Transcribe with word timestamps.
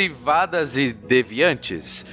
derivadas 0.00 0.78
e 0.78 0.94
deviantes? 0.94 2.06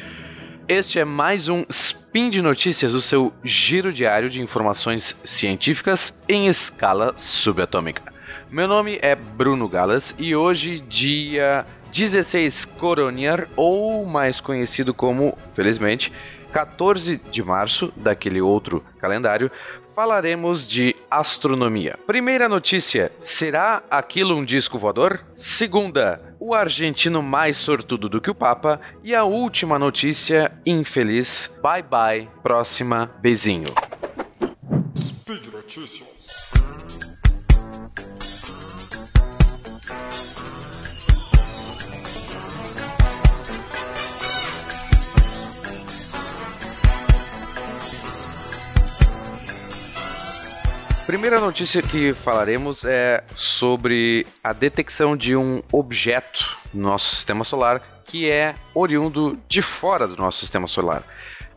Este 0.68 1.00
é 1.00 1.06
mais 1.06 1.48
um 1.48 1.64
Spin 1.70 2.30
de 2.30 2.42
Notícias, 2.42 2.94
o 2.94 3.00
seu 3.00 3.32
giro 3.46 3.94
diário 3.94 4.30
de 4.30 4.42
informações 4.42 5.18
científicas 5.24 6.14
em 6.28 6.48
escala 6.48 7.14
subatômica. 7.16 8.12
Meu 8.52 8.68
nome 8.68 9.00
é 9.02 9.16
Bruno 9.16 9.70
Galas 9.70 10.14
e 10.20 10.36
hoje, 10.36 10.82
dia 10.82 11.66
16 11.90 12.66
Coronier, 12.66 13.48
ou 13.56 14.06
mais 14.06 14.42
conhecido 14.42 14.94
como, 14.94 15.38
felizmente, 15.56 16.12
14 16.52 17.16
de 17.32 17.42
março, 17.42 17.94
daquele 17.96 18.42
outro 18.42 18.84
calendário, 19.00 19.50
falaremos 19.96 20.68
de 20.68 20.94
astronomia. 21.10 21.98
Primeira 22.06 22.50
notícia: 22.50 23.14
será 23.18 23.82
aquilo 23.90 24.36
um 24.36 24.44
disco 24.44 24.78
voador? 24.78 25.24
Segunda, 25.38 26.27
o 26.40 26.54
argentino 26.54 27.22
mais 27.22 27.58
sortudo 27.58 28.08
do 28.10 28.22
que 28.22 28.30
o 28.30 28.36
Papa. 28.36 28.80
E 29.04 29.16
a 29.16 29.24
última 29.24 29.78
notícia, 29.78 30.52
infeliz: 30.66 31.56
bye 31.62 31.84
bye, 31.84 32.30
próxima, 32.42 33.12
beijinho. 33.22 33.74
Speed 34.98 35.48
Notícias. 35.48 36.47
Primeira 51.08 51.40
notícia 51.40 51.82
que 51.82 52.14
falaremos 52.14 52.84
é 52.84 53.24
sobre 53.34 54.28
a 54.44 54.52
detecção 54.52 55.16
de 55.16 55.38
um 55.38 55.64
objeto 55.72 56.58
no 56.74 56.82
nosso 56.90 57.16
sistema 57.16 57.46
solar 57.46 57.82
que 58.04 58.30
é 58.30 58.54
oriundo 58.74 59.40
de 59.48 59.62
fora 59.62 60.06
do 60.06 60.18
nosso 60.18 60.40
sistema 60.40 60.68
solar. 60.68 61.02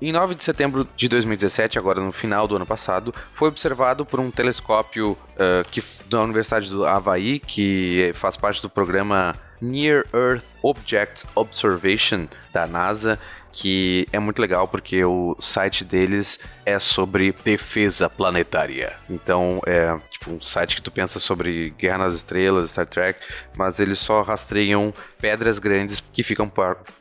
Em 0.00 0.12
9 0.12 0.36
de 0.36 0.44
setembro 0.44 0.86
de 0.96 1.08
2017, 1.08 1.80
agora 1.80 2.00
no 2.00 2.12
final 2.12 2.46
do 2.46 2.54
ano 2.54 2.64
passado, 2.64 3.12
foi 3.34 3.48
observado 3.48 4.06
por 4.06 4.20
um 4.20 4.30
telescópio 4.30 5.18
uh, 5.34 5.68
que, 5.68 5.82
da 6.08 6.22
Universidade 6.22 6.70
do 6.70 6.86
Havaí, 6.86 7.40
que 7.40 8.12
faz 8.14 8.36
parte 8.36 8.62
do 8.62 8.70
programa 8.70 9.34
Near 9.60 10.04
Earth 10.14 10.44
Object 10.62 11.26
Observation 11.34 12.28
da 12.52 12.68
NASA, 12.68 13.18
que 13.52 14.06
é 14.12 14.18
muito 14.18 14.40
legal 14.40 14.68
porque 14.68 15.04
o 15.04 15.36
site 15.40 15.84
deles 15.84 16.38
é 16.64 16.78
sobre 16.78 17.32
defesa 17.44 18.08
planetária. 18.08 18.92
Então 19.08 19.60
é 19.66 19.96
tipo 20.10 20.30
um 20.30 20.40
site 20.40 20.76
que 20.76 20.82
tu 20.82 20.90
pensa 20.90 21.18
sobre 21.18 21.70
Guerra 21.78 21.98
nas 21.98 22.14
Estrelas, 22.14 22.70
Star 22.70 22.86
Trek, 22.86 23.18
mas 23.56 23.80
eles 23.80 23.98
só 23.98 24.22
rastreiam 24.22 24.94
pedras 25.20 25.58
grandes 25.58 26.00
que 26.00 26.22
ficam 26.22 26.50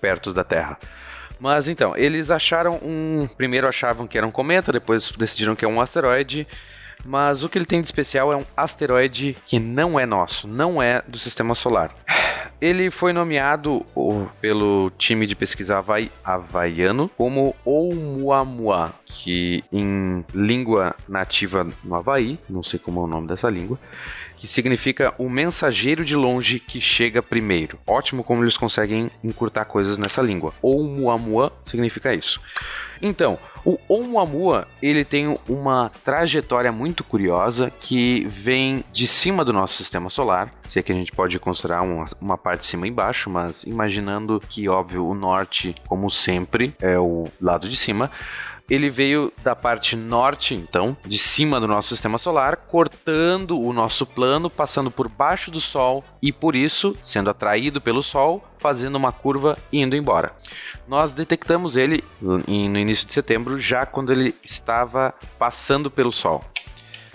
perto 0.01 0.33
da 0.33 0.43
Terra. 0.43 0.77
Mas 1.39 1.69
então, 1.69 1.95
eles 1.95 2.29
acharam 2.29 2.79
um. 2.83 3.27
Primeiro 3.37 3.67
achavam 3.67 4.05
que 4.05 4.17
era 4.17 4.27
um 4.27 4.31
cometa, 4.31 4.73
depois 4.73 5.09
decidiram 5.11 5.55
que 5.55 5.63
é 5.63 5.67
um 5.67 5.79
asteroide. 5.79 6.45
Mas 7.05 7.43
o 7.43 7.49
que 7.49 7.57
ele 7.57 7.65
tem 7.65 7.81
de 7.81 7.87
especial 7.87 8.31
é 8.31 8.35
um 8.35 8.45
asteroide 8.55 9.37
que 9.45 9.59
não 9.59 9.99
é 9.99 10.05
nosso, 10.05 10.47
não 10.47 10.81
é 10.81 11.01
do 11.07 11.17
sistema 11.17 11.55
solar. 11.55 11.95
Ele 12.61 12.91
foi 12.91 13.13
nomeado 13.13 13.85
pelo 14.41 14.91
time 14.97 15.25
de 15.25 15.33
pesquisa 15.33 15.81
havaiano 16.23 17.09
como 17.17 17.55
Oumuamua, 17.63 18.93
que 19.05 19.63
em 19.71 20.25
língua 20.33 20.93
nativa 21.07 21.65
no 21.83 21.95
Havaí, 21.95 22.37
não 22.49 22.61
sei 22.61 22.77
como 22.77 22.99
é 22.99 23.03
o 23.03 23.07
nome 23.07 23.27
dessa 23.27 23.49
língua, 23.49 23.79
que 24.37 24.45
significa 24.45 25.13
o 25.17 25.29
mensageiro 25.29 26.03
de 26.03 26.17
longe 26.17 26.59
que 26.59 26.81
chega 26.81 27.21
primeiro. 27.21 27.79
Ótimo 27.87 28.25
como 28.25 28.43
eles 28.43 28.57
conseguem 28.57 29.09
encurtar 29.23 29.63
coisas 29.63 29.97
nessa 29.97 30.21
língua. 30.21 30.53
Oumuamua 30.61 31.53
significa 31.65 32.13
isso. 32.13 32.41
Então, 33.01 33.37
o 33.65 33.77
Oumuamua, 33.87 34.67
ele 34.81 35.05
tem 35.05 35.37
uma 35.47 35.91
trajetória 36.03 36.71
muito 36.71 37.03
curiosa 37.03 37.71
que 37.81 38.25
vem 38.27 38.83
de 38.91 39.07
cima 39.07 39.45
do 39.45 39.53
nosso 39.53 39.75
sistema 39.75 40.09
solar, 40.09 40.51
se 40.67 40.79
é 40.79 40.83
que 40.83 40.91
a 40.91 40.95
gente 40.95 41.11
pode 41.11 41.39
considerar 41.39 41.81
uma, 41.81 42.05
uma 42.19 42.37
parte 42.37 42.61
de 42.61 42.65
cima 42.67 42.87
e 42.87 42.89
embaixo, 42.89 43.29
mas 43.29 43.63
imaginando 43.63 44.41
que, 44.49 44.67
óbvio, 44.67 45.05
o 45.05 45.13
norte, 45.13 45.75
como 45.87 46.09
sempre, 46.11 46.73
é 46.81 46.97
o 46.97 47.25
lado 47.41 47.69
de 47.69 47.75
cima 47.75 48.11
ele 48.69 48.89
veio 48.89 49.31
da 49.43 49.55
parte 49.55 49.95
norte, 49.95 50.53
então, 50.53 50.95
de 51.05 51.17
cima 51.17 51.59
do 51.59 51.67
nosso 51.67 51.89
sistema 51.89 52.17
solar, 52.17 52.55
cortando 52.55 53.59
o 53.59 53.73
nosso 53.73 54.05
plano, 54.05 54.49
passando 54.49 54.91
por 54.91 55.07
baixo 55.07 55.49
do 55.49 55.59
Sol 55.59 56.03
e 56.21 56.31
por 56.31 56.55
isso 56.55 56.95
sendo 57.03 57.29
atraído 57.29 57.81
pelo 57.81 58.03
Sol, 58.03 58.45
fazendo 58.59 58.95
uma 58.95 59.11
curva 59.11 59.57
e 59.71 59.79
indo 59.79 59.95
embora 59.95 60.33
nós 60.89 61.13
detectamos 61.13 61.75
ele 61.75 62.03
no 62.19 62.49
início 62.49 63.05
de 63.05 63.13
setembro, 63.13 63.59
já 63.59 63.85
quando 63.85 64.11
ele 64.11 64.33
estava 64.43 65.13
passando 65.37 65.91
pelo 65.91 66.11
Sol. 66.11 66.43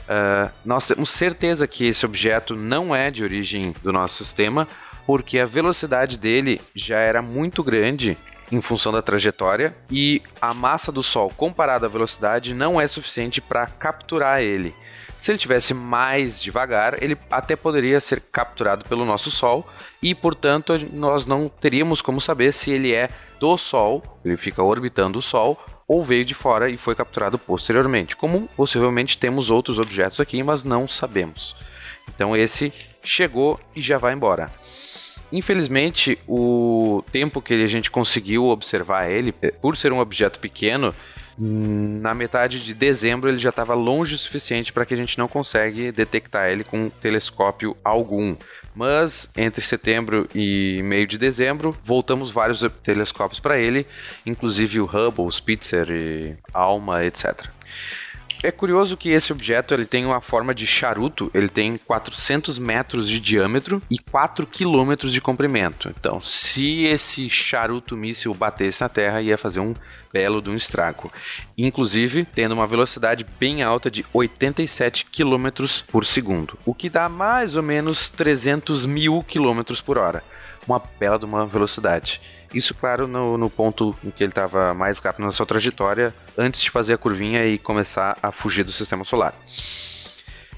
Uh, 0.03 0.49
nós 0.65 0.87
temos 0.87 1.11
certeza 1.11 1.67
que 1.67 1.87
esse 1.87 2.07
objeto 2.07 2.55
não 2.55 2.95
é 2.95 3.11
de 3.11 3.25
origem 3.25 3.75
do 3.83 3.93
nosso 3.93 4.23
sistema, 4.23 4.69
porque 5.05 5.41
a 5.41 5.47
velocidade 5.47 6.17
dele 6.17 6.61
já 6.73 6.99
era 6.99 7.21
muito 7.21 7.65
grande 7.65 8.17
em 8.51 8.61
função 8.61 8.93
da 8.93 9.03
trajetória 9.03 9.75
e 9.91 10.23
a 10.41 10.53
massa 10.55 10.93
do 10.93 11.03
Sol 11.03 11.31
comparada 11.37 11.87
à 11.87 11.89
velocidade 11.89 12.55
não 12.55 12.81
é 12.81 12.87
suficiente 12.87 13.41
para 13.41 13.67
capturar 13.67 14.41
ele. 14.41 14.75
Se 15.21 15.31
ele 15.31 15.39
tivesse 15.39 15.73
mais 15.73 16.41
devagar, 16.41 17.03
ele 17.03 17.17
até 17.31 17.57
poderia 17.57 17.99
ser 18.01 18.21
capturado 18.21 18.85
pelo 18.85 19.07
nosso 19.07 19.31
Sol 19.31 19.67
e, 20.03 20.15
portanto, 20.15 20.79
nós 20.93 21.25
não 21.25 21.49
teríamos 21.49 22.03
como 22.03 22.21
saber 22.21 22.53
se 22.53 22.71
ele 22.71 22.93
é 22.93 23.09
do 23.41 23.57
Sol, 23.57 24.03
ele 24.23 24.37
fica 24.37 24.63
orbitando 24.63 25.19
o 25.19 25.23
Sol, 25.23 25.59
ou 25.89 26.05
veio 26.05 26.25
de 26.25 26.35
fora 26.35 26.69
e 26.69 26.77
foi 26.77 26.95
capturado 26.95 27.39
posteriormente. 27.39 28.17
Como 28.17 28.49
possivelmente 28.57 29.19
temos 29.19 29.51
outros 29.51 29.79
objetos 29.79 30.21
aqui, 30.21 30.43
mas 30.43 30.65
não 30.65 30.89
sabemos. 30.89 31.57
Então 32.15 32.37
esse 32.37 32.73
chegou 33.03 33.59
e 33.75 33.81
já 33.81 33.99
vai 33.99 34.13
embora. 34.13 34.51
Infelizmente, 35.33 36.19
o 36.29 37.03
tempo 37.11 37.43
que 37.43 37.55
a 37.55 37.67
gente 37.67 37.91
conseguiu 37.91 38.47
observar 38.47 39.11
ele, 39.11 39.33
por 39.33 39.77
ser 39.77 39.93
um 39.93 39.99
objeto 39.99 40.39
pequeno, 40.39 40.95
na 41.37 42.15
metade 42.15 42.63
de 42.63 42.73
dezembro 42.73 43.29
ele 43.29 43.39
já 43.39 43.51
estava 43.51 43.75
longe 43.75 44.15
o 44.15 44.19
suficiente 44.19 44.73
para 44.73 44.87
que 44.87 44.95
a 44.95 44.97
gente 44.97 45.19
não 45.19 45.27
consegue 45.27 45.91
detectar 45.91 46.49
ele 46.49 46.63
com 46.63 46.89
telescópio 46.89 47.77
algum. 47.83 48.37
Mas 48.75 49.31
entre 49.37 49.61
setembro 49.61 50.29
e 50.35 50.81
meio 50.83 51.07
de 51.07 51.19
dezembro, 51.19 51.77
voltamos 51.83 52.31
vários 52.31 52.65
telescópios 52.83 53.41
para 53.41 53.59
ele, 53.59 53.87
inclusive 54.25 54.81
o 54.81 54.85
Hubble, 54.85 55.33
Spitzer, 55.33 55.91
e 55.91 56.37
ALMA, 56.53 57.05
etc. 57.05 57.49
É 58.45 58.53
curioso 58.53 58.95
que 58.95 59.09
esse 59.09 59.33
objeto 59.33 59.73
ele 59.73 59.87
tem 59.87 60.05
uma 60.05 60.21
forma 60.21 60.55
de 60.55 60.67
charuto, 60.67 61.31
ele 61.33 61.49
tem 61.49 61.79
400 61.79 62.59
metros 62.59 63.09
de 63.09 63.19
diâmetro 63.19 63.81
e 63.91 63.99
4 63.99 64.47
quilômetros 64.47 65.15
de 65.15 65.21
comprimento. 65.23 65.89
Então, 65.99 66.21
se 66.21 66.85
esse 66.85 67.31
charuto 67.31 67.97
míssil 67.97 68.35
batesse 68.35 68.83
na 68.83 68.89
Terra, 68.91 69.23
ia 69.23 69.39
fazer 69.39 69.61
um 69.61 69.73
belo 70.13 70.43
de 70.43 70.51
um 70.51 70.57
estrago. 70.57 71.11
Inclusive, 71.57 72.27
tendo 72.35 72.53
uma 72.53 72.67
velocidade 72.67 73.25
bem 73.41 73.63
alta 73.63 73.91
de 73.91 74.05
87 74.13 75.07
km 75.07 75.65
por 75.89 76.05
segundo, 76.05 76.59
o 76.67 76.75
que 76.75 76.91
dá 76.91 77.09
mais 77.09 77.57
ou 77.57 77.63
menos 77.63 78.11
300 78.11 78.85
mil 78.85 79.25
km 79.27 79.63
por 79.83 79.97
hora. 79.97 80.23
Uma 80.69 80.83
bela 81.01 81.19
de 81.19 81.25
uma 81.25 81.47
velocidade. 81.47 82.21
Isso, 82.53 82.75
claro, 82.75 83.07
no, 83.07 83.39
no 83.39 83.49
ponto 83.49 83.97
em 84.05 84.11
que 84.11 84.23
ele 84.23 84.31
estava 84.31 84.75
mais 84.75 84.99
rápido 84.99 85.25
na 85.25 85.33
sua 85.33 85.47
trajetória, 85.47 86.15
antes 86.37 86.61
de 86.63 86.71
fazer 86.71 86.95
a 86.95 86.99
curvinha 86.99 87.45
e 87.47 87.59
começar 87.59 88.17
a 88.23 88.31
fugir 88.31 88.65
do 88.65 88.73
sistema 88.73 89.05
solar. 89.05 89.35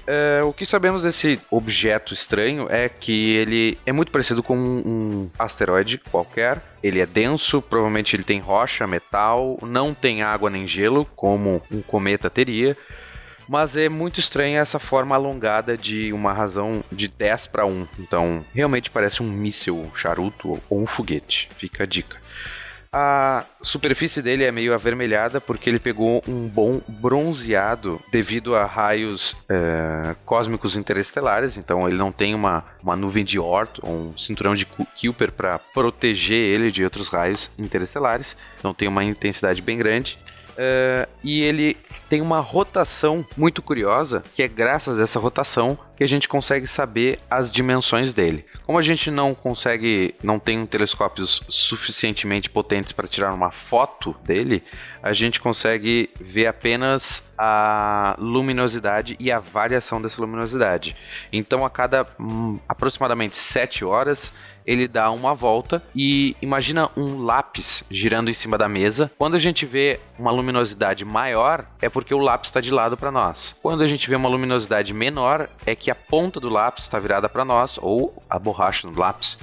É, 0.09 0.41
o 0.41 0.53
que 0.53 0.65
sabemos 0.65 1.03
desse 1.03 1.37
objeto 1.51 2.13
estranho 2.13 2.67
é 2.69 2.87
que 2.87 3.31
ele 3.35 3.77
é 3.85 3.91
muito 3.91 4.09
parecido 4.09 4.41
com 4.41 4.55
um 4.57 5.29
asteroide 5.37 5.97
qualquer. 5.97 6.61
Ele 6.81 7.01
é 7.01 7.05
denso, 7.05 7.61
provavelmente 7.61 8.15
ele 8.15 8.23
tem 8.23 8.39
rocha, 8.39 8.87
metal, 8.87 9.59
não 9.61 9.93
tem 9.93 10.23
água 10.23 10.49
nem 10.49 10.65
gelo, 10.65 11.05
como 11.13 11.61
um 11.69 11.81
cometa 11.81 12.29
teria 12.29 12.77
mas 13.47 13.75
é 13.77 13.89
muito 13.89 14.19
estranha 14.19 14.59
essa 14.59 14.79
forma 14.79 15.15
alongada 15.15 15.77
de 15.77 16.11
uma 16.13 16.33
razão 16.33 16.83
de 16.91 17.07
10 17.07 17.47
para 17.47 17.65
1. 17.65 17.87
Então, 17.99 18.45
realmente 18.53 18.89
parece 18.89 19.23
um 19.23 19.29
míssil 19.29 19.91
charuto 19.95 20.61
ou 20.69 20.81
um 20.81 20.87
foguete. 20.87 21.49
Fica 21.55 21.83
a 21.83 21.87
dica. 21.87 22.17
A 22.91 23.45
superfície 23.61 24.21
dele 24.21 24.43
é 24.43 24.51
meio 24.51 24.73
avermelhada 24.73 25.41
porque 25.41 25.69
ele 25.69 25.79
pegou 25.79 26.23
um 26.27 26.47
bom 26.47 26.81
bronzeado 26.87 28.01
devido 28.11 28.55
a 28.55 28.65
raios 28.65 29.35
é, 29.49 30.15
cósmicos 30.25 30.75
interestelares. 30.75 31.57
Então 31.57 31.87
ele 31.87 31.97
não 31.97 32.11
tem 32.11 32.33
uma, 32.33 32.63
uma 32.81 32.95
nuvem 32.95 33.25
de 33.25 33.37
Oort 33.37 33.79
ou 33.83 33.91
um 33.91 34.17
cinturão 34.17 34.55
de 34.55 34.65
Kuiper 34.65 35.31
para 35.31 35.59
proteger 35.59 36.39
ele 36.39 36.71
de 36.71 36.83
outros 36.83 37.09
raios 37.09 37.51
interestelares. 37.57 38.37
Então 38.57 38.73
tem 38.73 38.87
uma 38.87 39.03
intensidade 39.03 39.61
bem 39.61 39.77
grande. 39.77 40.17
Uh, 40.57 41.07
e 41.23 41.41
ele 41.41 41.77
tem 42.09 42.19
uma 42.19 42.39
rotação 42.39 43.23
muito 43.37 43.61
curiosa, 43.61 44.23
que 44.33 44.41
é 44.41 44.47
graças 44.47 44.99
a 44.99 45.03
essa 45.03 45.19
rotação 45.19 45.77
que 45.95 46.03
a 46.03 46.07
gente 46.07 46.27
consegue 46.27 46.65
saber 46.65 47.19
as 47.29 47.51
dimensões 47.51 48.13
dele. 48.13 48.45
Como 48.65 48.77
a 48.77 48.81
gente 48.81 49.11
não 49.11 49.35
consegue, 49.35 50.15
não 50.23 50.39
tem 50.39 50.59
um 50.59 50.65
telescópios 50.65 51.41
suficientemente 51.49 52.49
potentes 52.49 52.91
para 52.91 53.07
tirar 53.07 53.33
uma 53.33 53.51
foto 53.51 54.15
dele, 54.23 54.63
a 55.01 55.13
gente 55.13 55.39
consegue 55.39 56.09
ver 56.19 56.47
apenas 56.47 57.31
a 57.37 58.15
luminosidade 58.19 59.15
e 59.19 59.31
a 59.31 59.39
variação 59.39 60.01
dessa 60.01 60.21
luminosidade. 60.21 60.95
Então, 61.31 61.65
a 61.65 61.69
cada 61.69 62.07
hum, 62.19 62.59
aproximadamente 62.67 63.37
7 63.37 63.85
horas, 63.85 64.31
ele 64.67 64.87
dá 64.87 65.09
uma 65.09 65.33
volta 65.33 65.81
e 65.95 66.35
imagina 66.41 66.91
um 66.95 67.23
lápis 67.23 67.83
girando 67.89 68.29
em 68.29 68.33
cima 68.33 68.57
da 68.57 68.67
mesa. 68.67 69.09
Quando 69.17 69.35
a 69.35 69.39
gente 69.39 69.65
vê 69.65 69.99
uma 70.19 70.29
luminosidade 70.29 71.05
maior, 71.05 71.65
é 71.81 71.89
porque 71.89 72.13
o 72.13 72.19
lápis 72.19 72.49
está 72.49 72.59
de 72.59 72.69
lado 72.69 72.97
para 72.97 73.09
nós. 73.09 73.55
Quando 73.63 73.81
a 73.81 73.87
gente 73.87 74.09
vê 74.09 74.15
uma 74.15 74.27
luminosidade 74.27 74.93
menor, 74.93 75.47
é 75.65 75.73
que 75.73 75.89
a 75.89 75.95
ponta 75.95 76.39
do 76.39 76.49
lápis 76.49 76.83
está 76.83 76.99
virada 76.99 77.29
para 77.29 77.45
nós 77.45 77.79
ou 77.81 78.21
a 78.29 78.37
borracha 78.37 78.87
do 78.87 78.99
lápis. 78.99 79.37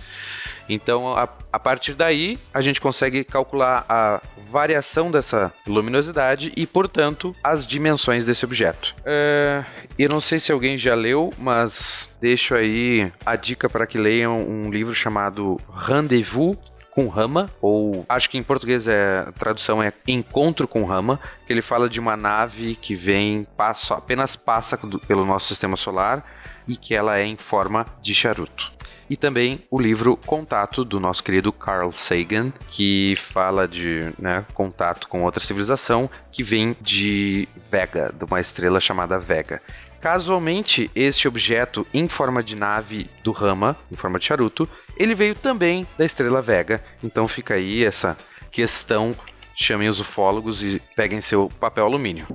Então, 0.68 1.14
a, 1.14 1.28
a 1.52 1.58
partir 1.58 1.94
daí, 1.94 2.38
a 2.52 2.60
gente 2.60 2.80
consegue 2.80 3.24
calcular 3.24 3.84
a 3.88 4.20
variação 4.50 5.10
dessa 5.10 5.52
luminosidade 5.66 6.52
e, 6.56 6.66
portanto, 6.66 7.34
as 7.42 7.66
dimensões 7.66 8.26
desse 8.26 8.44
objeto. 8.44 8.94
É, 9.04 9.64
eu 9.98 10.08
não 10.08 10.20
sei 10.20 10.38
se 10.38 10.52
alguém 10.52 10.78
já 10.78 10.94
leu, 10.94 11.32
mas 11.38 12.14
deixo 12.20 12.54
aí 12.54 13.10
a 13.24 13.36
dica 13.36 13.68
para 13.68 13.86
que 13.86 13.98
leiam 13.98 14.40
um 14.40 14.70
livro 14.70 14.94
chamado 14.94 15.60
Rendezvous 15.74 16.56
com 16.90 17.08
Rama, 17.08 17.50
ou 17.60 18.06
acho 18.08 18.30
que 18.30 18.38
em 18.38 18.42
português 18.42 18.86
é, 18.86 19.24
a 19.26 19.32
tradução 19.32 19.82
é 19.82 19.92
Encontro 20.06 20.68
com 20.68 20.84
Rama, 20.84 21.18
que 21.44 21.52
ele 21.52 21.60
fala 21.60 21.88
de 21.88 21.98
uma 21.98 22.16
nave 22.16 22.76
que 22.76 22.94
vem, 22.94 23.44
passa, 23.56 23.94
apenas 23.94 24.36
passa 24.36 24.76
do, 24.76 25.00
pelo 25.00 25.24
nosso 25.24 25.48
sistema 25.48 25.76
solar 25.76 26.24
e 26.68 26.76
que 26.76 26.94
ela 26.94 27.18
é 27.18 27.24
em 27.24 27.36
forma 27.36 27.84
de 28.00 28.14
charuto 28.14 28.73
e 29.14 29.16
também 29.16 29.62
o 29.70 29.80
livro 29.80 30.16
Contato 30.16 30.84
do 30.84 30.98
nosso 30.98 31.22
querido 31.22 31.52
Carl 31.52 31.92
Sagan, 31.92 32.52
que 32.68 33.14
fala 33.16 33.68
de 33.68 34.12
né, 34.18 34.44
contato 34.52 35.06
com 35.06 35.22
outra 35.22 35.38
civilização 35.38 36.10
que 36.32 36.42
vem 36.42 36.76
de 36.80 37.48
Vega, 37.70 38.12
de 38.12 38.24
uma 38.24 38.40
estrela 38.40 38.80
chamada 38.80 39.16
Vega. 39.16 39.62
Casualmente, 40.00 40.90
este 40.96 41.28
objeto 41.28 41.86
em 41.94 42.08
forma 42.08 42.42
de 42.42 42.56
nave 42.56 43.08
do 43.22 43.30
Rama, 43.30 43.76
em 43.88 43.94
forma 43.94 44.18
de 44.18 44.26
charuto, 44.26 44.68
ele 44.96 45.14
veio 45.14 45.36
também 45.36 45.86
da 45.96 46.04
estrela 46.04 46.42
Vega. 46.42 46.82
Então 47.00 47.28
fica 47.28 47.54
aí 47.54 47.84
essa 47.84 48.18
questão. 48.50 49.14
Chamem 49.56 49.88
os 49.88 50.00
ufólogos 50.00 50.60
e 50.60 50.82
peguem 50.96 51.20
seu 51.20 51.48
papel 51.60 51.84
alumínio. 51.84 52.26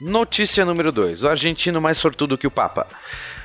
Notícia 0.00 0.64
número 0.64 0.90
2. 0.90 1.22
O 1.22 1.28
argentino 1.28 1.80
mais 1.80 1.96
sortudo 1.96 2.36
que 2.36 2.48
o 2.48 2.50
Papa. 2.50 2.88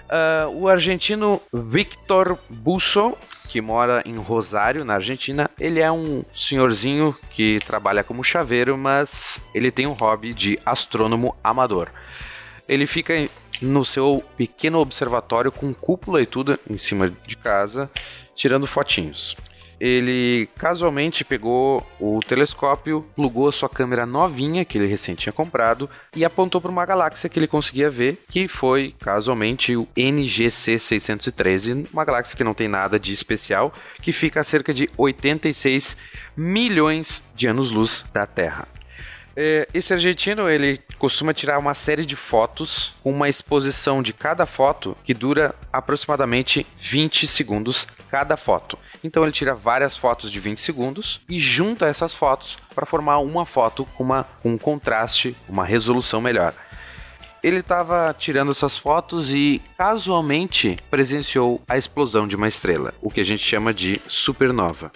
Uh, 0.08 0.50
o 0.62 0.68
argentino 0.70 1.42
Victor 1.52 2.38
Busso, 2.50 3.18
que 3.50 3.60
mora 3.60 4.02
em 4.06 4.16
Rosário, 4.16 4.86
na 4.86 4.96
Argentina, 4.96 5.50
ele 5.60 5.80
é 5.80 5.92
um 5.92 6.24
senhorzinho 6.34 7.16
que 7.30 7.60
trabalha 7.66 8.04
como 8.04 8.24
chaveiro, 8.24 8.78
mas 8.78 9.42
ele 9.54 9.70
tem 9.70 9.86
um 9.86 9.94
hobby 9.94 10.34
de 10.34 10.60
astrônomo 10.66 11.36
amador. 11.44 11.90
Ele 12.68 12.88
fica 12.88 13.14
no 13.62 13.84
seu 13.84 14.24
pequeno 14.38 14.80
observatório 14.80 15.52
com 15.52 15.74
cúpula 15.74 16.22
e 16.22 16.26
tudo 16.26 16.58
em 16.70 16.78
cima 16.78 17.10
de 17.26 17.36
casa, 17.36 17.90
tirando 18.36 18.68
fotinhos 18.68 19.36
ele 19.80 20.50
casualmente 20.58 21.24
pegou 21.24 21.86
o 22.00 22.20
telescópio, 22.20 23.06
plugou 23.16 23.48
a 23.48 23.52
sua 23.52 23.70
câmera 23.70 24.06
novinha 24.06 24.66
que 24.66 24.78
ele 24.78 24.88
recém 24.88 25.16
tinha 25.16 25.34
comprado 25.34 25.90
e 26.16 26.26
apontou 26.26 26.60
para 26.60 26.72
uma 26.72 26.86
galáxia 26.86 27.30
que 27.30 27.38
ele 27.38 27.48
conseguia 27.48 27.90
ver, 27.90 28.24
que 28.30 28.48
foi 28.48 28.96
casualmente 29.00 29.76
o 29.76 29.88
NGC 29.96 30.80
613, 30.80 31.88
uma 31.94 32.06
galáxia 32.06 32.36
que 32.36 32.44
não 32.44 32.54
tem 32.54 32.68
nada 32.68 33.00
de 33.00 33.14
especial, 33.14 33.74
que 34.02 34.12
fica 34.12 34.42
a 34.42 34.44
cerca 34.44 34.74
de 34.74 34.90
86 34.98 35.98
milhões 36.36 37.24
de 37.36 37.48
anos-luz 37.48 38.06
da 38.14 38.26
Terra. 38.26 38.68
É, 39.40 39.68
esse 39.72 39.94
argentino 39.94 40.50
ele 40.50 40.82
costuma 40.98 41.32
tirar 41.32 41.60
uma 41.60 41.76
série 41.76 42.04
de 42.08 42.16
fotos 42.16 42.96
uma 43.06 43.30
exposição 43.30 44.02
de 44.02 44.12
cada 44.12 44.48
foto 44.48 44.98
que 45.04 45.14
dura 45.14 45.54
aproximadamente 45.72 46.66
20 46.80 47.28
segundos 47.28 47.86
cada 48.10 48.36
foto. 48.36 48.80
Então 49.04 49.22
ele 49.22 49.32
tira 49.32 49.54
várias 49.54 49.96
fotos 49.96 50.32
de 50.32 50.40
20 50.40 50.60
segundos 50.60 51.22
e 51.30 51.40
junta 51.40 51.86
essas 51.86 52.16
fotos 52.16 52.58
para 52.74 52.88
formar 52.88 53.20
uma 53.20 53.46
foto 53.46 53.86
com, 53.94 54.06
uma, 54.06 54.24
com 54.42 54.54
um 54.54 54.58
contraste, 54.58 55.38
uma 55.48 55.64
resolução 55.64 56.20
melhor 56.20 56.56
ele 57.48 57.60
estava 57.60 58.14
tirando 58.18 58.52
essas 58.52 58.78
fotos 58.78 59.32
e 59.32 59.62
casualmente 59.78 60.78
presenciou 60.90 61.62
a 61.68 61.78
explosão 61.78 62.28
de 62.28 62.36
uma 62.36 62.48
estrela, 62.48 62.94
o 63.02 63.10
que 63.10 63.22
a 63.22 63.26
gente 63.26 63.44
chama 63.44 63.74
de 63.74 64.02
supernova 64.08 64.92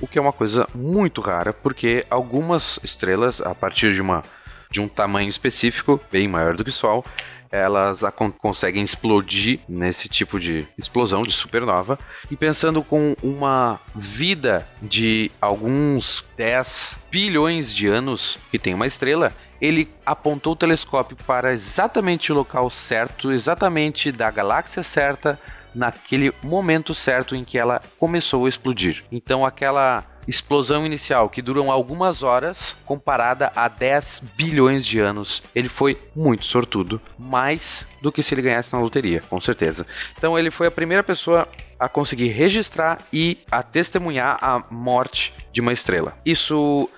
o 0.00 0.06
que 0.06 0.18
é 0.18 0.22
uma 0.22 0.32
coisa 0.32 0.68
muito 0.74 1.20
rara, 1.20 1.52
porque 1.52 2.06
algumas 2.08 2.80
estrelas, 2.82 3.40
a 3.40 3.54
partir 3.54 3.94
de, 3.94 4.00
uma, 4.00 4.24
de 4.70 4.80
um 4.80 4.88
tamanho 4.88 5.28
específico, 5.28 6.00
bem 6.10 6.26
maior 6.26 6.56
do 6.56 6.64
que 6.64 6.70
o 6.70 6.72
Sol, 6.72 7.04
elas 7.50 8.02
conseguem 8.38 8.82
explodir 8.82 9.58
nesse 9.68 10.08
tipo 10.08 10.38
de 10.38 10.66
explosão 10.78 11.22
de 11.22 11.32
supernova. 11.32 11.98
E 12.30 12.36
pensando 12.36 12.82
com 12.82 13.16
uma 13.22 13.80
vida 13.94 14.66
de 14.80 15.30
alguns 15.40 16.24
10 16.36 17.06
bilhões 17.10 17.74
de 17.74 17.88
anos 17.88 18.38
que 18.50 18.58
tem 18.58 18.72
uma 18.72 18.86
estrela, 18.86 19.32
ele 19.60 19.88
apontou 20.04 20.54
o 20.54 20.56
telescópio 20.56 21.16
para 21.26 21.52
exatamente 21.52 22.32
o 22.32 22.34
local 22.34 22.70
certo, 22.70 23.30
exatamente 23.30 24.10
da 24.10 24.30
galáxia 24.30 24.82
certa, 24.82 25.38
naquele 25.74 26.32
momento 26.42 26.94
certo 26.94 27.36
em 27.36 27.44
que 27.44 27.58
ela 27.58 27.80
começou 27.98 28.46
a 28.46 28.48
explodir. 28.48 29.04
Então 29.12 29.44
aquela 29.44 30.04
explosão 30.26 30.86
inicial 30.86 31.28
que 31.28 31.42
duram 31.42 31.70
algumas 31.70 32.22
horas 32.22 32.76
comparada 32.84 33.52
a 33.54 33.68
10 33.68 34.22
bilhões 34.36 34.86
de 34.86 35.00
anos. 35.00 35.42
Ele 35.54 35.68
foi 35.68 36.00
muito 36.14 36.46
sortudo, 36.46 37.00
mais 37.18 37.86
do 38.00 38.12
que 38.12 38.22
se 38.22 38.34
ele 38.34 38.42
ganhasse 38.42 38.72
na 38.72 38.80
loteria, 38.80 39.22
com 39.28 39.40
certeza. 39.40 39.86
Então 40.16 40.38
ele 40.38 40.50
foi 40.50 40.66
a 40.66 40.70
primeira 40.70 41.02
pessoa 41.02 41.48
a 41.78 41.88
conseguir 41.88 42.28
registrar 42.28 42.98
e 43.12 43.38
a 43.50 43.62
testemunhar 43.62 44.38
a 44.40 44.62
morte 44.70 45.32
de 45.52 45.60
uma 45.60 45.72
estrela. 45.72 46.16
Isso 46.24 46.88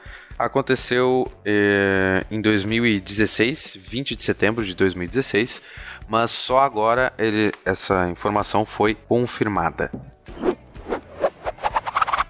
aconteceu 0.44 1.30
eh, 1.44 2.24
em 2.30 2.40
2016, 2.40 3.76
20 3.80 4.16
de 4.16 4.22
setembro 4.22 4.64
de 4.64 4.74
2016 4.74 5.62
mas 6.08 6.30
só 6.30 6.60
agora 6.60 7.12
ele, 7.18 7.52
essa 7.64 8.08
informação 8.10 8.66
foi 8.66 8.94
confirmada. 8.94 9.90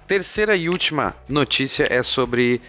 Terceira 0.07 0.55
e 0.55 0.69
última 0.69 1.17
notícia 1.29 1.87
é 1.91 2.03
sobre 2.03 2.61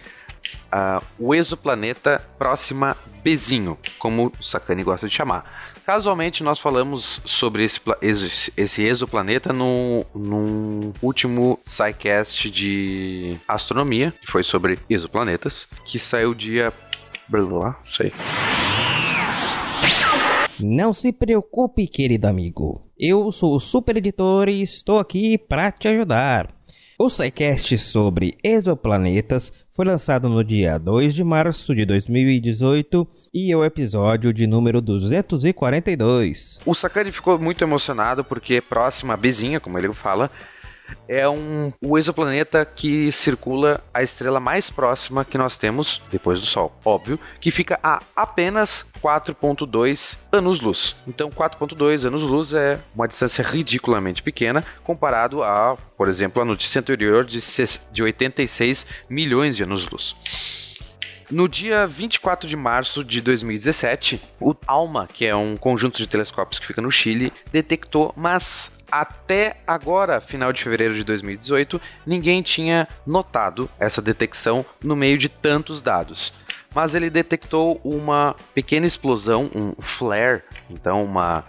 uh, 0.72 1.04
o 1.18 1.34
exoplaneta 1.34 2.24
Próxima 2.38 2.96
Bezinho, 3.22 3.78
como 3.98 4.26
o 4.26 4.44
Sakane 4.44 4.82
gosta 4.82 5.08
de 5.08 5.14
chamar. 5.14 5.72
Casualmente, 5.84 6.42
nós 6.42 6.58
falamos 6.58 7.20
sobre 7.24 7.64
esse, 7.64 7.80
esse 8.56 8.82
exoplaneta 8.82 9.52
no, 9.52 10.04
no 10.14 10.92
último 11.02 11.58
SciCast 11.66 12.50
de 12.50 13.38
astronomia, 13.46 14.12
que 14.20 14.30
foi 14.30 14.42
sobre 14.42 14.78
exoplanetas, 14.88 15.68
que 15.86 15.98
saiu 15.98 16.34
dia. 16.34 16.72
Blá, 17.28 17.40
blá, 17.40 17.80
sei. 17.96 18.12
Não 20.60 20.92
se 20.92 21.12
preocupe, 21.12 21.86
querido 21.86 22.28
amigo. 22.28 22.80
Eu 22.98 23.32
sou 23.32 23.56
o 23.56 23.60
super 23.60 23.96
editor 23.96 24.48
e 24.48 24.62
estou 24.62 24.98
aqui 24.98 25.36
para 25.36 25.72
te 25.72 25.88
ajudar. 25.88 26.48
O 26.96 27.10
SciCast 27.10 27.76
sobre 27.78 28.38
exoplanetas 28.40 29.52
foi 29.68 29.84
lançado 29.84 30.28
no 30.28 30.44
dia 30.44 30.78
2 30.78 31.12
de 31.12 31.24
março 31.24 31.74
de 31.74 31.84
2018 31.84 33.08
e 33.34 33.50
é 33.50 33.56
o 33.56 33.64
episódio 33.64 34.32
de 34.32 34.46
número 34.46 34.80
242. 34.80 36.60
O 36.64 36.72
Sakane 36.72 37.10
ficou 37.10 37.36
muito 37.36 37.64
emocionado 37.64 38.22
porque 38.22 38.60
próxima 38.60 39.14
a 39.14 39.16
Bezinha, 39.16 39.58
como 39.58 39.76
ele 39.76 39.92
fala, 39.92 40.30
é 41.08 41.28
um, 41.28 41.72
o 41.80 41.98
exoplaneta 41.98 42.64
que 42.64 43.10
circula 43.12 43.82
a 43.92 44.02
estrela 44.02 44.40
mais 44.40 44.70
próxima 44.70 45.24
que 45.24 45.38
nós 45.38 45.56
temos 45.56 46.02
depois 46.10 46.40
do 46.40 46.46
Sol. 46.46 46.76
Óbvio 46.84 47.18
que 47.40 47.50
fica 47.50 47.78
a 47.82 48.02
apenas 48.16 48.90
4,2 49.02 50.18
anos-luz. 50.32 50.96
Então, 51.06 51.30
4,2 51.30 52.04
anos-luz 52.04 52.52
é 52.52 52.80
uma 52.94 53.08
distância 53.08 53.44
ridiculamente 53.44 54.22
pequena 54.22 54.64
comparado 54.82 55.42
a, 55.42 55.76
por 55.96 56.08
exemplo, 56.08 56.40
a 56.40 56.44
notícia 56.44 56.80
anterior 56.80 57.24
de, 57.24 57.40
de 57.92 58.02
86 58.02 58.86
milhões 59.08 59.56
de 59.56 59.62
anos-luz. 59.62 60.73
No 61.34 61.48
dia 61.48 61.84
24 61.84 62.48
de 62.48 62.56
março 62.56 63.02
de 63.02 63.20
2017, 63.20 64.22
o 64.40 64.54
ALMA, 64.68 65.08
que 65.12 65.26
é 65.26 65.34
um 65.34 65.56
conjunto 65.56 65.98
de 65.98 66.06
telescópios 66.06 66.60
que 66.60 66.66
fica 66.66 66.80
no 66.80 66.92
Chile, 66.92 67.32
detectou, 67.50 68.14
mas 68.16 68.78
até 68.88 69.56
agora, 69.66 70.20
final 70.20 70.52
de 70.52 70.62
fevereiro 70.62 70.94
de 70.94 71.02
2018, 71.02 71.80
ninguém 72.06 72.40
tinha 72.40 72.86
notado 73.04 73.68
essa 73.80 74.00
detecção 74.00 74.64
no 74.80 74.94
meio 74.94 75.18
de 75.18 75.28
tantos 75.28 75.82
dados. 75.82 76.32
Mas 76.72 76.94
ele 76.94 77.10
detectou 77.10 77.80
uma 77.82 78.36
pequena 78.54 78.86
explosão, 78.86 79.50
um 79.52 79.74
flare, 79.82 80.44
então 80.70 81.04
uma 81.04 81.44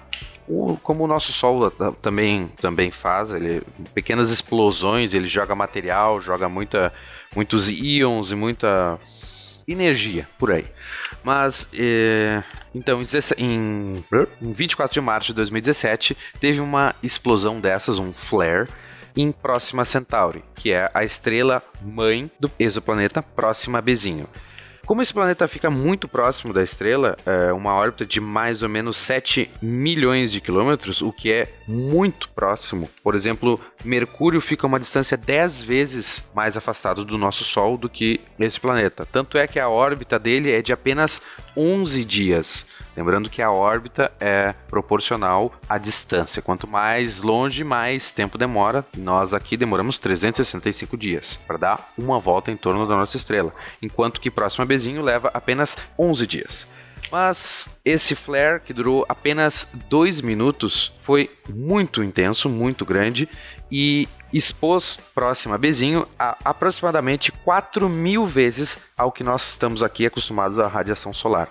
como 0.83 1.03
o 1.03 1.07
nosso 1.07 1.33
Sol 1.33 1.71
também, 2.01 2.51
também 2.61 2.91
faz, 2.91 3.33
ele, 3.33 3.63
pequenas 3.95 4.29
explosões, 4.29 5.13
ele 5.13 5.27
joga 5.27 5.55
material, 5.55 6.21
joga 6.21 6.47
muita, 6.47 6.93
muitos 7.35 7.67
íons 7.69 8.31
e 8.31 8.35
muita 8.35 8.99
energia 9.67 10.27
por 10.37 10.51
aí. 10.51 10.65
Mas, 11.23 11.67
é, 11.73 12.43
então, 12.73 13.03
em, 13.37 14.03
em 14.41 14.53
24 14.53 14.93
de 14.93 15.01
março 15.01 15.27
de 15.27 15.33
2017, 15.33 16.15
teve 16.39 16.59
uma 16.59 16.95
explosão 17.01 17.59
dessas, 17.59 17.97
um 17.97 18.13
flare, 18.13 18.67
em 19.15 19.31
Próxima 19.31 19.85
Centauri, 19.85 20.43
que 20.55 20.71
é 20.71 20.89
a 20.93 21.03
estrela 21.03 21.63
mãe 21.81 22.29
do 22.39 22.51
exoplaneta 22.59 23.21
Próxima 23.21 23.81
Bezinho. 23.81 24.27
Como 24.85 25.01
esse 25.01 25.13
planeta 25.13 25.47
fica 25.47 25.69
muito 25.71 26.07
próximo 26.07 26.53
da 26.53 26.63
estrela, 26.63 27.17
é 27.25 27.51
uma 27.51 27.73
órbita 27.73 28.05
de 28.05 28.21
mais 28.21 28.61
ou 28.61 28.69
menos 28.69 28.97
7 28.97 29.49
milhões 29.59 30.31
de 30.31 30.39
quilômetros, 30.39 31.01
o 31.01 31.11
que 31.11 31.31
é 31.31 31.51
muito 31.67 32.29
próximo. 32.29 32.87
Por 33.03 33.15
exemplo, 33.15 33.59
Mercúrio 33.83 34.39
fica 34.39 34.65
a 34.65 34.69
uma 34.69 34.79
distância 34.79 35.17
10 35.17 35.63
vezes 35.63 36.29
mais 36.35 36.55
afastado 36.55 37.03
do 37.03 37.17
nosso 37.17 37.43
Sol 37.43 37.79
do 37.79 37.89
que 37.89 38.21
esse 38.39 38.59
planeta. 38.59 39.07
Tanto 39.11 39.39
é 39.39 39.47
que 39.47 39.59
a 39.59 39.67
órbita 39.67 40.19
dele 40.19 40.51
é 40.51 40.61
de 40.61 40.71
apenas 40.71 41.19
11 41.57 42.05
dias. 42.05 42.67
Lembrando 42.95 43.29
que 43.29 43.41
a 43.41 43.51
órbita 43.51 44.11
é 44.19 44.53
proporcional 44.67 45.53
à 45.67 45.77
distância. 45.77 46.41
Quanto 46.41 46.67
mais 46.67 47.21
longe, 47.21 47.63
mais 47.63 48.11
tempo 48.11 48.37
demora. 48.37 48.85
Nós 48.97 49.33
aqui 49.33 49.57
demoramos 49.57 49.99
365 49.99 50.95
dias 50.95 51.37
para 51.45 51.57
dar 51.57 51.93
uma 51.97 52.19
volta 52.19 52.51
em 52.51 52.57
torno 52.57 52.87
da 52.87 52.95
nossa 52.95 53.17
estrela, 53.17 53.53
enquanto 53.81 54.21
que 54.21 54.31
próximo 54.31 54.63
a 54.63 54.65
Bezinho 54.65 55.01
leva 55.01 55.29
apenas 55.33 55.77
11 55.99 56.25
dias. 56.25 56.67
Mas 57.11 57.69
esse 57.83 58.15
flare, 58.15 58.61
que 58.61 58.73
durou 58.73 59.05
apenas 59.07 59.69
2 59.89 60.21
minutos, 60.21 60.91
foi 61.03 61.29
muito 61.47 62.03
intenso, 62.03 62.49
muito 62.49 62.85
grande 62.85 63.29
e 63.71 64.07
expôs 64.33 64.97
próximo 65.13 65.53
a 65.53 65.57
Bezinho 65.57 66.07
a 66.17 66.35
aproximadamente 66.43 67.31
4 67.31 67.87
mil 67.87 68.25
vezes 68.25 68.79
ao 68.97 69.11
que 69.11 69.23
nós 69.23 69.51
estamos 69.51 69.83
aqui 69.83 70.05
acostumados 70.05 70.59
à 70.59 70.67
radiação 70.67 71.13
solar. 71.13 71.49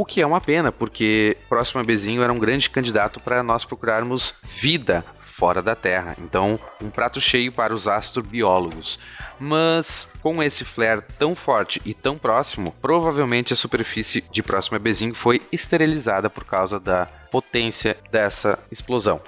O 0.00 0.04
que 0.06 0.22
é 0.22 0.26
uma 0.26 0.40
pena, 0.40 0.72
porque 0.72 1.36
Próximo 1.46 1.78
a 1.78 1.84
Bezinho 1.84 2.22
era 2.22 2.32
um 2.32 2.38
grande 2.38 2.70
candidato 2.70 3.20
para 3.20 3.42
nós 3.42 3.66
procurarmos 3.66 4.32
vida 4.42 5.04
fora 5.26 5.60
da 5.60 5.74
Terra. 5.74 6.16
Então, 6.18 6.58
um 6.82 6.88
prato 6.88 7.20
cheio 7.20 7.52
para 7.52 7.74
os 7.74 7.86
astrobiólogos. 7.86 8.98
Mas 9.38 10.10
com 10.22 10.42
esse 10.42 10.64
flare 10.64 11.02
tão 11.18 11.36
forte 11.36 11.82
e 11.84 11.92
tão 11.92 12.16
próximo, 12.16 12.74
provavelmente 12.80 13.52
a 13.52 13.56
superfície 13.56 14.24
de 14.32 14.42
Próximo 14.42 14.76
a 14.76 14.78
Bezinho 14.78 15.14
foi 15.14 15.42
esterilizada 15.52 16.30
por 16.30 16.46
causa 16.46 16.80
da 16.80 17.04
potência 17.30 17.94
dessa 18.10 18.58
explosão. 18.72 19.20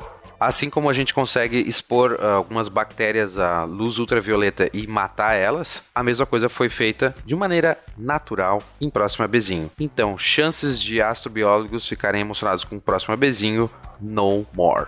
Assim 0.44 0.68
como 0.68 0.90
a 0.90 0.92
gente 0.92 1.14
consegue 1.14 1.56
expor 1.68 2.14
uh, 2.14 2.26
algumas 2.26 2.68
bactérias 2.68 3.38
à 3.38 3.62
luz 3.62 3.98
ultravioleta 3.98 4.68
e 4.72 4.88
matar 4.88 5.34
elas, 5.34 5.84
a 5.94 6.02
mesma 6.02 6.26
coisa 6.26 6.48
foi 6.48 6.68
feita 6.68 7.14
de 7.24 7.34
maneira 7.36 7.78
natural 7.96 8.60
em 8.80 8.90
Próxima 8.90 9.28
Bezinho. 9.28 9.70
Então, 9.78 10.18
chances 10.18 10.80
de 10.80 11.00
astrobiólogos 11.00 11.88
ficarem 11.88 12.20
emocionados 12.20 12.64
com 12.64 12.80
Próxima 12.80 13.16
Bezinho, 13.16 13.70
no 14.00 14.44
more. 14.52 14.86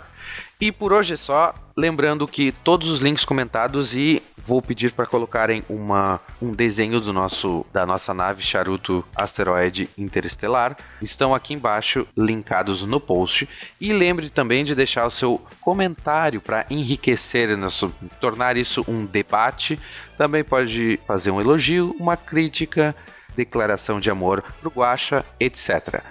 E 0.61 0.70
por 0.70 0.92
hoje 0.92 1.14
é 1.14 1.16
só. 1.16 1.54
Lembrando 1.76 2.28
que 2.28 2.52
todos 2.52 2.88
os 2.88 3.00
links 3.00 3.25
comentados 3.25 3.96
e 3.96 4.23
vou 4.38 4.62
pedir 4.62 4.92
para 4.92 5.06
colocarem 5.06 5.64
uma, 5.68 6.20
um 6.40 6.52
desenho 6.52 7.00
do 7.00 7.12
nosso 7.12 7.66
da 7.73 7.84
nossa 7.84 8.14
nave 8.14 8.42
charuto 8.42 9.04
asteroide 9.16 9.90
interestelar 9.99 10.76
estão 11.02 11.34
aqui 11.34 11.52
embaixo 11.52 12.06
linkados 12.16 12.82
no 12.82 13.00
post 13.00 13.49
e 13.80 13.92
lembre 13.92 14.30
também 14.30 14.64
de 14.64 14.73
deixar 14.73 15.04
o 15.04 15.11
seu 15.11 15.42
comentário 15.61 16.40
para 16.40 16.64
enriquecer 16.70 17.56
nosso 17.56 17.92
tornar 18.20 18.56
isso 18.56 18.84
um 18.87 19.04
debate. 19.04 19.76
Também 20.16 20.44
pode 20.44 21.00
fazer 21.08 21.32
um 21.32 21.40
elogio, 21.40 21.96
uma 21.99 22.16
crítica, 22.16 22.94
declaração 23.34 23.99
de 23.99 24.11
amor 24.11 24.44
pro 24.61 24.70
Guacha, 24.70 25.25
etc. 25.40 26.04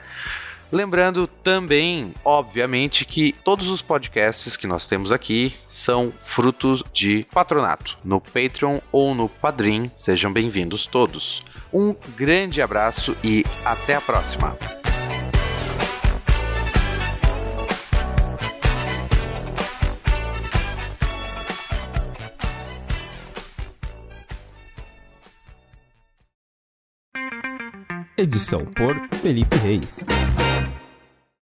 Lembrando 0.74 1.28
também, 1.28 2.16
obviamente, 2.26 3.06
que 3.06 3.36
todos 3.44 3.70
os 3.70 3.80
podcasts 3.80 4.58
que 4.58 4.66
nós 4.66 4.88
temos 4.88 5.12
aqui 5.12 5.54
são 5.70 6.12
frutos 6.26 6.82
de 6.92 7.28
patronato 7.32 7.96
no 8.04 8.20
Patreon 8.20 8.80
ou 8.92 9.14
no 9.14 9.30
Padrim. 9.30 9.92
Sejam 9.96 10.34
bem-vindos 10.34 10.88
todos. 10.88 11.44
Um 11.72 11.96
grande 12.18 12.60
abraço 12.60 13.16
e 13.24 13.46
até 13.64 13.94
a 13.94 14.02
próxima. 14.02 14.58
Edição 28.18 28.66
por 28.66 28.96
Felipe 29.22 29.56
Reis. 29.58 30.00